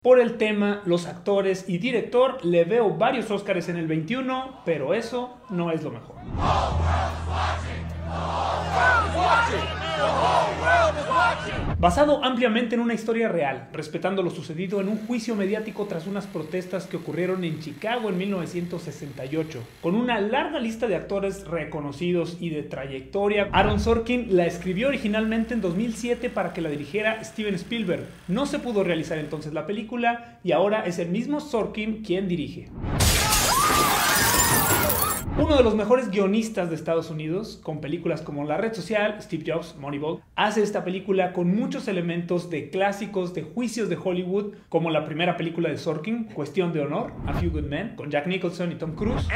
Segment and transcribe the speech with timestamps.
[0.00, 4.94] Por el tema, los actores y director le veo varios Oscars en el 21, pero
[4.94, 6.14] eso no es lo mejor.
[11.80, 16.26] Basado ampliamente en una historia real, respetando lo sucedido en un juicio mediático tras unas
[16.26, 19.62] protestas que ocurrieron en Chicago en 1968.
[19.80, 25.54] Con una larga lista de actores reconocidos y de trayectoria, Aaron Sorkin la escribió originalmente
[25.54, 28.08] en 2007 para que la dirigiera Steven Spielberg.
[28.26, 32.70] No se pudo realizar entonces la película y ahora es el mismo Sorkin quien dirige.
[35.38, 39.44] Uno de los mejores guionistas de Estados Unidos, con películas como La Red Social, Steve
[39.46, 44.90] Jobs, Moneyball, hace esta película con muchos elementos de clásicos de juicios de Hollywood, como
[44.90, 48.72] la primera película de Sorkin, Cuestión de Honor, A Few Good Men, con Jack Nicholson
[48.72, 49.28] y Tom Cruise.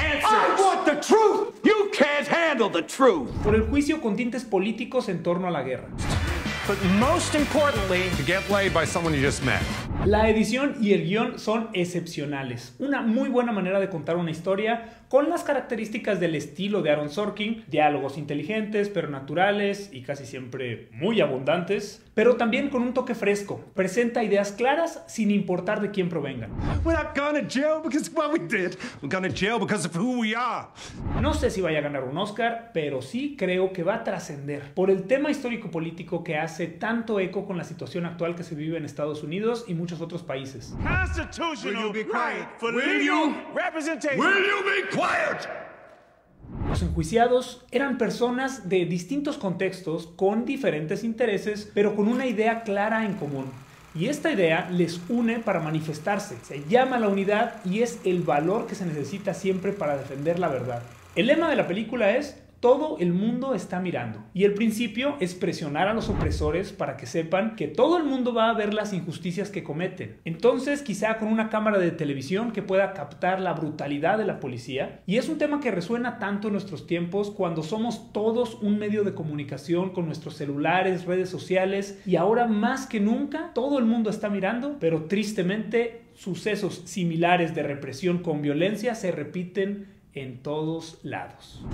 [3.44, 5.86] Por el juicio con tintes políticos en torno a la guerra.
[10.04, 12.74] La edición y el guion son excepcionales.
[12.80, 17.10] Una muy buena manera de contar una historia con las características del estilo de Aaron
[17.10, 23.14] Sorkin, diálogos inteligentes pero naturales y casi siempre muy abundantes, pero también con un toque
[23.14, 23.60] fresco.
[23.74, 26.50] Presenta ideas claras sin importar de quién provengan.
[31.20, 34.72] No sé si vaya a ganar un Oscar, pero sí creo que va a trascender
[34.74, 38.78] por el tema histórico-político que hace tanto eco con la situación actual que se vive
[38.78, 40.74] en Estados Unidos y muchos otros países.
[46.68, 53.04] Los enjuiciados eran personas de distintos contextos, con diferentes intereses, pero con una idea clara
[53.04, 53.46] en común.
[53.94, 56.36] Y esta idea les une para manifestarse.
[56.42, 60.48] Se llama la unidad y es el valor que se necesita siempre para defender la
[60.48, 60.82] verdad.
[61.14, 64.20] El lema de la película es todo el mundo está mirando.
[64.34, 68.32] Y el principio es presionar a los opresores para que sepan que todo el mundo
[68.32, 70.18] va a ver las injusticias que cometen.
[70.24, 75.00] Entonces, quizá con una cámara de televisión que pueda captar la brutalidad de la policía.
[75.06, 79.02] Y es un tema que resuena tanto en nuestros tiempos cuando somos todos un medio
[79.02, 84.08] de comunicación con nuestros celulares, redes sociales y ahora más que nunca todo el mundo
[84.08, 91.64] está mirando, pero tristemente sucesos similares de represión con violencia se repiten en todos lados.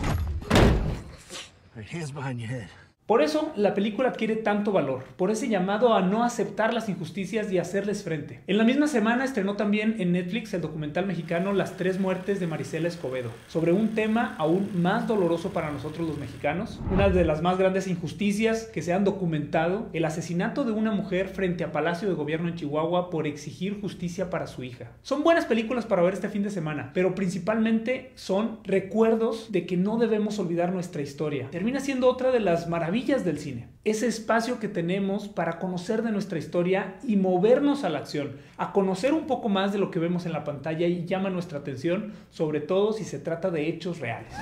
[1.82, 2.68] Hands behind your head.
[3.08, 7.50] Por eso la película adquiere tanto valor, por ese llamado a no aceptar las injusticias
[7.50, 8.42] y hacerles frente.
[8.46, 12.46] En la misma semana estrenó también en Netflix el documental mexicano Las tres muertes de
[12.46, 17.40] Marisela Escobedo, sobre un tema aún más doloroso para nosotros los mexicanos, una de las
[17.40, 22.10] más grandes injusticias que se han documentado, el asesinato de una mujer frente a Palacio
[22.10, 24.90] de Gobierno en Chihuahua por exigir justicia para su hija.
[25.00, 29.78] Son buenas películas para ver este fin de semana, pero principalmente son recuerdos de que
[29.78, 31.48] no debemos olvidar nuestra historia.
[31.50, 33.68] Termina siendo otra de las maravillas del cine.
[33.84, 38.72] Ese espacio que tenemos para conocer de nuestra historia y movernos a la acción, a
[38.72, 42.12] conocer un poco más de lo que vemos en la pantalla y llama nuestra atención,
[42.30, 44.34] sobre todo si se trata de hechos reales.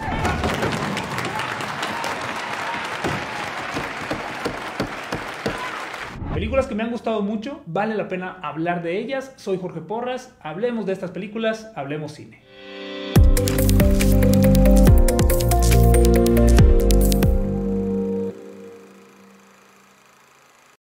[6.33, 9.35] Películas que me han gustado mucho, vale la pena hablar de ellas.
[9.37, 12.43] Soy Jorge Porras, hablemos de estas películas, hablemos cine.